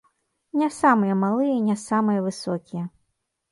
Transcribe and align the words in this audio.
Не 0.61 0.69
самыя 0.77 1.17
малыя 1.25 1.53
і 1.59 1.61
не 1.69 1.77
самыя 1.83 2.25
высокія. 2.31 2.83